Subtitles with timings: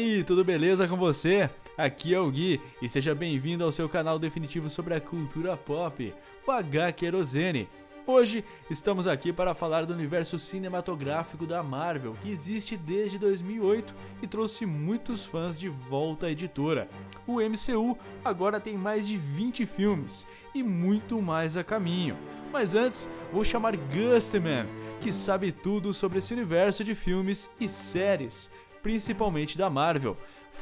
[0.00, 1.50] aí, tudo beleza com você?
[1.76, 6.14] Aqui é o Gui e seja bem-vindo ao seu canal definitivo sobre a cultura pop,
[6.46, 7.68] o H Querosene.
[8.06, 14.26] Hoje estamos aqui para falar do universo cinematográfico da Marvel, que existe desde 2008 e
[14.26, 16.88] trouxe muitos fãs de volta à editora.
[17.26, 22.16] O MCU agora tem mais de 20 filmes e muito mais a caminho.
[22.50, 24.66] Mas antes, vou chamar Gustman,
[24.98, 28.50] que sabe tudo sobre esse universo de filmes e séries,
[28.82, 30.16] principalmente da Marvel.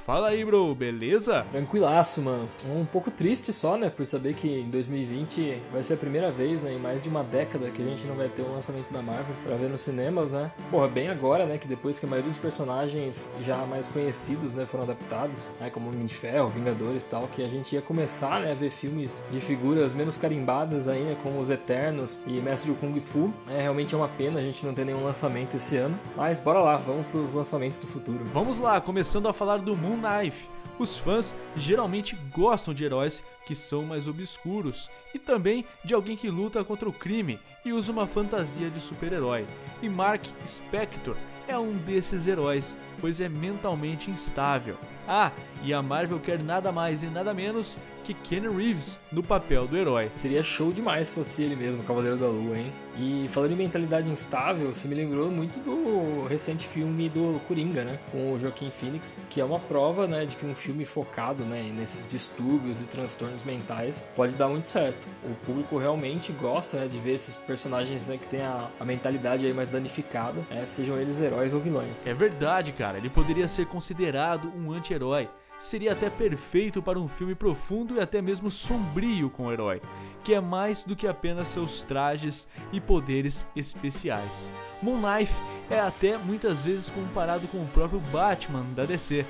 [0.04, 1.44] Fala aí, bro, beleza?
[1.50, 2.48] Tranquilaço, mano.
[2.64, 3.90] Um pouco triste só, né?
[3.90, 6.72] Por saber que em 2020 vai ser a primeira vez, né?
[6.72, 9.36] Em mais de uma década que a gente não vai ter um lançamento da Marvel
[9.44, 10.50] pra ver nos cinemas, né?
[10.70, 11.58] Porra, bem agora, né?
[11.58, 14.64] Que depois que a maioria dos personagens já mais conhecidos, né?
[14.64, 15.68] Foram adaptados, né?
[15.68, 18.52] Como Homem de Ferro, Vingadores e tal, que a gente ia começar, né?
[18.52, 21.16] A ver filmes de figuras menos carimbadas aí, né?
[21.22, 23.30] Como os Eternos e Mestre do Kung Fu.
[23.50, 25.98] É, realmente é uma pena a gente não ter nenhum lançamento esse ano.
[26.16, 28.24] Mas bora lá, vamos pros lançamentos do futuro.
[28.32, 30.48] Vamos lá, começando a falar do Moon Knife.
[30.78, 36.30] Os fãs geralmente gostam de heróis que são mais obscuros e também de alguém que
[36.30, 39.46] luta contra o crime e usa uma fantasia de super-herói.
[39.82, 41.16] E Mark Spector
[41.48, 44.76] é um desses heróis, pois é mentalmente instável.
[45.06, 45.32] Ah,
[45.62, 49.76] e a Marvel quer nada mais e nada menos que Ken Reeves no papel do
[49.76, 50.10] herói.
[50.14, 52.72] Seria show demais se fosse ele mesmo, Cavaleiro da Lua, hein?
[52.98, 57.98] E falando em mentalidade instável, se me lembrou muito do recente filme do Coringa, né?
[58.10, 61.70] Com o Joaquim Phoenix, que é uma prova, né, de que um filme focado, né,
[61.76, 65.06] nesses distúrbios e transtornos mentais pode dar muito certo.
[65.22, 69.46] O público realmente gosta, né, de ver esses personagens né, que têm a, a mentalidade
[69.46, 72.06] aí mais danificada, né, sejam eles heróis ou vilões.
[72.06, 72.87] É verdade, cara.
[72.96, 78.22] Ele poderia ser considerado um anti-herói seria até perfeito para um filme profundo e até
[78.22, 79.82] mesmo sombrio com o herói,
[80.22, 84.50] que é mais do que apenas seus trajes e poderes especiais.
[84.80, 85.34] Moon Knife
[85.68, 89.26] é até muitas vezes comparado com o próprio Batman da DC.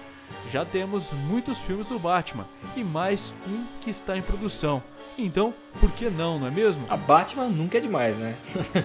[0.50, 2.46] Já temos muitos filmes do Batman
[2.76, 4.82] e mais um que está em produção.
[5.16, 6.84] Então, por que não, não é mesmo?
[6.90, 8.36] A Batman nunca é demais, né?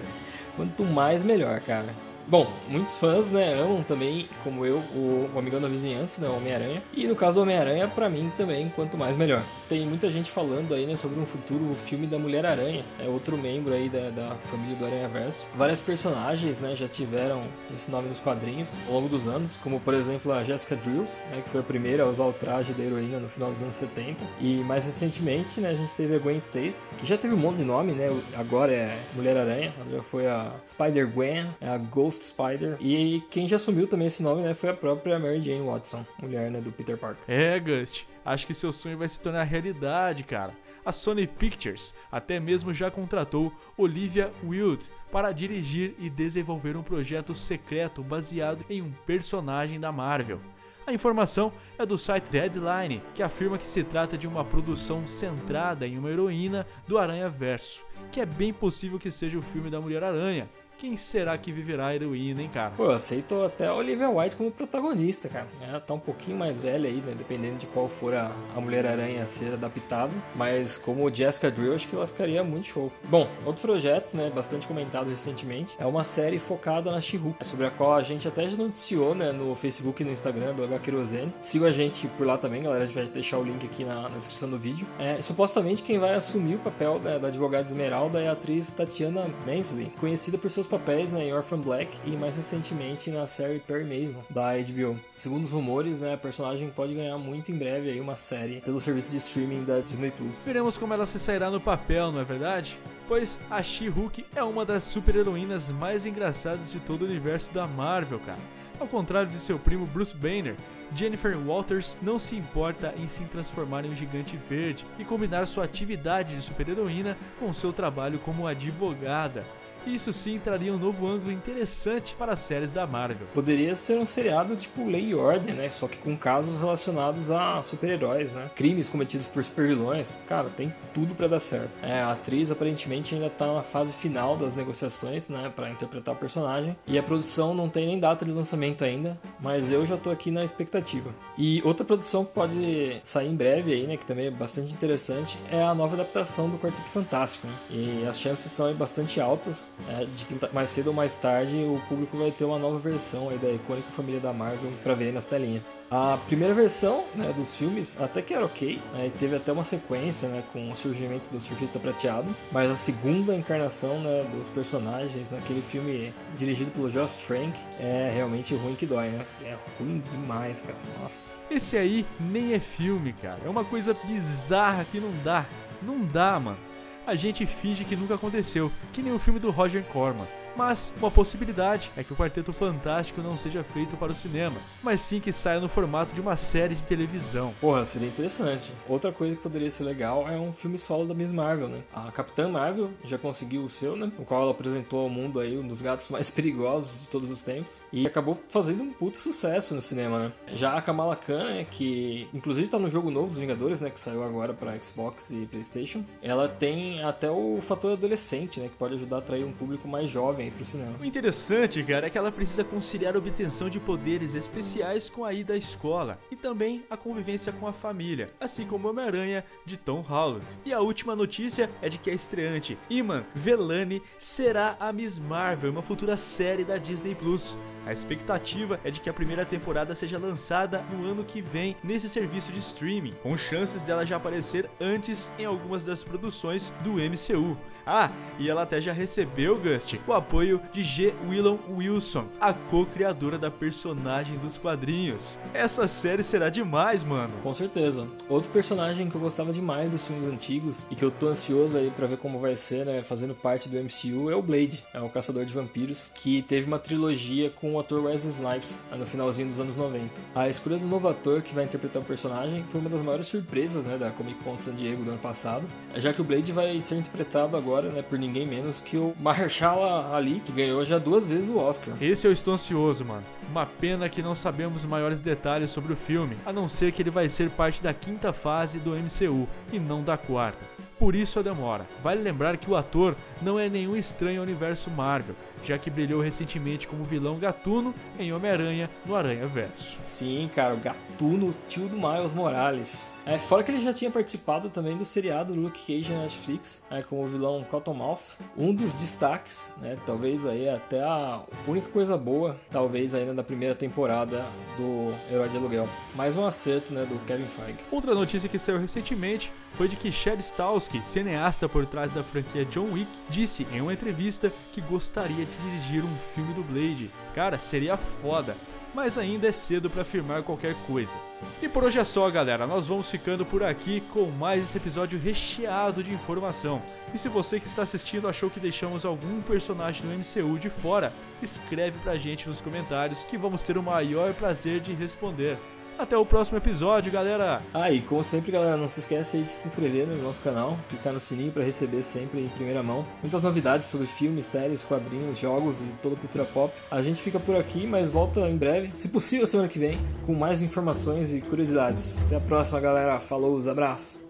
[0.56, 1.94] Quanto mais melhor, cara.
[2.26, 6.36] Bom, muitos fãs, né, amam também, como eu, o, o Amigão da Vizinhança, né, o
[6.36, 6.82] Homem-Aranha.
[6.94, 9.42] E no caso do Homem-Aranha, para mim também, quanto mais melhor.
[9.68, 13.74] Tem muita gente falando aí, né, sobre um futuro filme da Mulher-Aranha, é outro membro
[13.74, 15.46] aí da, da família do Aranha-Verso.
[15.54, 17.42] Várias personagens, né, já tiveram
[17.74, 21.42] esse nome nos quadrinhos ao longo dos anos, como por exemplo a Jessica Drill, né,
[21.42, 24.24] que foi a primeira a usar o traje da heroína no final dos anos 70.
[24.40, 27.58] E mais recentemente, né, a gente teve a Gwen Stacy, que já teve um monte
[27.58, 32.76] de nome, né, agora é Mulher-Aranha, já foi a Spider-Gwen, é a Ghost Ghost Spider.
[32.80, 36.50] E quem já assumiu também esse nome, né, foi a própria Mary Jane Watson, mulher,
[36.50, 37.22] né, do Peter Parker.
[37.26, 40.54] É, Gust, acho que seu sonho vai se tornar realidade, cara.
[40.84, 47.34] A Sony Pictures até mesmo já contratou Olivia Wilde para dirigir e desenvolver um projeto
[47.34, 50.40] secreto baseado em um personagem da Marvel.
[50.86, 55.86] A informação é do site Deadline, que afirma que se trata de uma produção centrada
[55.86, 57.82] em uma heroína do Aranha Verso,
[58.12, 60.50] que é bem possível que seja o filme da Mulher-Aranha,
[60.84, 62.72] quem será que viverá a heroína, hein, cara?
[62.76, 65.46] Pô, eu aceito até a Olivia White como protagonista, cara.
[65.66, 67.14] Ela tá um pouquinho mais velha aí, né?
[67.16, 70.12] Dependendo de qual for a, a Mulher-Aranha a ser adaptada.
[70.36, 72.92] Mas como Jessica Drill, acho que ela ficaria muito show.
[73.04, 74.30] Bom, outro projeto, né?
[74.34, 75.74] Bastante comentado recentemente.
[75.78, 79.32] É uma série focada na she sobre a qual a gente até já noticiou, né?
[79.32, 81.32] No Facebook e no Instagram do HQerosene.
[81.40, 82.82] Siga a gente por lá também, galera.
[82.82, 84.86] A gente vai deixar o link aqui na, na descrição do vídeo.
[84.98, 89.26] É, supostamente quem vai assumir o papel né, da advogada Esmeralda é a atriz Tatiana
[89.46, 93.84] Mansley, conhecida por seus papéis né, em Orphan Black e mais recentemente na série Perry
[93.84, 94.98] Mason da HBO.
[95.16, 98.80] Segundo os rumores, né, a personagem pode ganhar muito em breve aí uma série pelo
[98.80, 100.42] serviço de streaming da Disney Plus.
[100.44, 102.76] Veremos como ela se sairá no papel, não é verdade?
[103.06, 108.18] Pois a She-Hulk é uma das super-heroínas mais engraçadas de todo o universo da Marvel,
[108.18, 108.40] cara.
[108.80, 110.56] Ao contrário de seu primo Bruce Banner,
[110.92, 115.62] Jennifer Walters não se importa em se transformar em um gigante verde e combinar sua
[115.62, 119.44] atividade de super-heroína com seu trabalho como advogada.
[119.86, 123.26] Isso sim traria um novo ângulo interessante para as séries da Marvel.
[123.34, 125.70] Poderia ser um seriado tipo Lei e Ordem, né?
[125.70, 128.50] Só que com casos relacionados a super-heróis, né?
[128.54, 130.12] Crimes cometidos por super-vilões.
[130.26, 131.70] Cara, tem tudo para dar certo.
[131.82, 135.52] É, a atriz aparentemente ainda tá na fase final das negociações, né?
[135.54, 136.76] Para interpretar o personagem.
[136.86, 140.30] E a produção não tem nem data de lançamento ainda, mas eu já tô aqui
[140.30, 141.10] na expectativa.
[141.36, 143.96] E outra produção que pode sair em breve aí, né?
[143.96, 147.54] Que também é bastante interessante, é a nova adaptação do Quarteto Fantástico, né?
[147.70, 151.80] E as chances são bastante altas é, de que mais cedo ou mais tarde o
[151.88, 155.24] público vai ter uma nova versão aí da icônica família da Marvel para ver nas
[155.24, 155.62] telinhas.
[155.90, 160.28] A primeira versão né, dos filmes até que era ok, né, teve até uma sequência
[160.28, 165.62] né, com o surgimento do surfista prateado, mas a segunda encarnação né, dos personagens naquele
[165.62, 169.24] filme dirigido pelo Josh Trank é realmente ruim que dói, né?
[169.44, 170.78] É ruim demais, cara.
[171.00, 171.52] Nossa.
[171.54, 173.38] Esse aí nem é filme, cara.
[173.44, 175.46] É uma coisa bizarra que não dá.
[175.82, 176.73] Não dá, mano.
[177.06, 180.26] A gente finge que nunca aconteceu, que nem o filme do Roger Corman.
[180.56, 185.00] Mas uma possibilidade é que o Quarteto Fantástico não seja feito para os cinemas, mas
[185.00, 187.52] sim que saia no formato de uma série de televisão.
[187.60, 188.72] Porra, seria interessante.
[188.88, 191.80] Outra coisa que poderia ser legal é um filme solo da Miss Marvel, né?
[191.92, 194.12] A Capitã Marvel já conseguiu o seu, né?
[194.18, 197.42] O qual ela apresentou ao mundo aí um dos gatos mais perigosos de todos os
[197.42, 200.32] tempos e acabou fazendo um puto sucesso no cinema, né?
[200.52, 203.98] Já a Kamala Khan, né, que inclusive tá no jogo novo dos Vingadores, né, que
[203.98, 208.94] saiu agora para Xbox e PlayStation, ela tem até o fator adolescente, né, que pode
[208.94, 210.96] ajudar a atrair um público mais jovem aí pro cinema.
[211.00, 215.32] O interessante, cara, é que ela precisa conciliar a obtenção de poderes especiais com a
[215.32, 220.00] ida à escola e também a convivência com a família, assim como Homem-Aranha de Tom
[220.00, 220.44] Holland.
[220.64, 225.70] E a última notícia é de que a estreante Iman Velani será a Miss Marvel,
[225.70, 227.56] uma futura série da Disney Plus.
[227.86, 232.08] A expectativa é de que a primeira temporada seja lançada no ano que vem nesse
[232.08, 237.56] serviço de streaming, com chances dela já aparecer antes em algumas das produções do MCU.
[237.86, 241.12] Ah, e ela até já recebeu, Gust, o apoio de G.
[241.28, 245.38] Willon Wilson, a co-criadora da personagem dos quadrinhos.
[245.52, 247.34] Essa série será demais, mano.
[247.42, 248.08] Com certeza.
[248.28, 251.90] Outro personagem que eu gostava demais dos filmes antigos e que eu tô ansioso aí
[251.90, 255.10] para ver como vai ser, né, fazendo parte do MCU é o Blade, é o
[255.10, 259.76] caçador de vampiros, que teve uma trilogia o ator Wesley Snipes no finalzinho dos anos
[259.76, 260.08] 90.
[260.34, 263.84] A escolha do novo ator que vai interpretar o personagem foi uma das maiores surpresas,
[263.84, 265.64] né, da Comic Con San Diego do ano passado,
[265.96, 270.14] já que o Blade vai ser interpretado agora, né, por ninguém menos que o Mahershala
[270.14, 271.94] Ali, que ganhou já duas vezes o Oscar.
[272.00, 273.24] Esse eu estou ansioso, mano.
[273.50, 277.10] Uma pena que não sabemos maiores detalhes sobre o filme, a não ser que ele
[277.10, 280.74] vai ser parte da quinta fase do MCU e não da quarta.
[280.98, 281.86] Por isso a demora.
[282.02, 286.20] Vale lembrar que o ator não é nenhum estranho ao universo Marvel, já que brilhou
[286.20, 289.98] recentemente como vilão Gatuno em Homem-Aranha no Aranha Verso.
[290.02, 293.12] Sim, cara, o Gatuno, tio do Miles Morales.
[293.26, 297.02] É, fora que ele já tinha participado também do seriado Luke Cage na Netflix, é,
[297.02, 298.20] como o vilão Cottonmouth.
[298.56, 303.74] Um dos destaques, né, talvez aí até a única coisa boa, talvez ainda da primeira
[303.74, 304.44] temporada
[304.76, 305.88] do Herói de Aluguel.
[306.14, 307.78] Mais um acerto né, do Kevin Feige.
[307.90, 312.64] Outra notícia que saiu recentemente foi de que Chad Stahelski, cineasta por trás da franquia
[312.66, 317.10] John Wick, disse em uma entrevista que gostaria de dirigir um filme do Blade.
[317.34, 318.56] Cara, seria foda
[318.94, 321.16] mas ainda é cedo para afirmar qualquer coisa.
[321.60, 322.66] E por hoje é só, galera.
[322.66, 326.80] Nós vamos ficando por aqui com mais esse episódio recheado de informação.
[327.12, 331.12] E se você que está assistindo achou que deixamos algum personagem do MCU de fora,
[331.42, 335.58] escreve pra gente nos comentários que vamos ter o maior prazer de responder.
[335.98, 337.62] Até o próximo episódio, galera.
[337.72, 341.12] Ah, e como sempre, galera, não se esquece de se inscrever no nosso canal, clicar
[341.12, 345.82] no sininho para receber sempre em primeira mão muitas novidades sobre filmes, séries, quadrinhos, jogos
[345.82, 346.74] e toda a cultura pop.
[346.90, 350.34] A gente fica por aqui, mas volta em breve, se possível semana que vem, com
[350.34, 352.20] mais informações e curiosidades.
[352.26, 353.20] Até a próxima, galera.
[353.20, 354.23] Falou, abraço.